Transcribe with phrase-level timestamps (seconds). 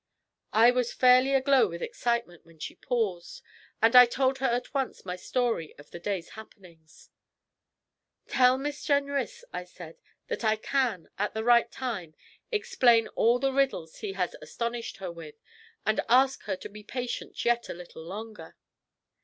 [0.55, 3.43] I was fairly aglow with excitement when she paused,
[3.83, 7.11] and I told her at once my story of the day's happenings.
[8.27, 12.15] 'Tell Miss Jenrys,' I said, 'that I can, at the right time,
[12.51, 15.35] explain all the riddles he has astonished her with,
[15.85, 18.55] and ask her to be patient yet a little longer.'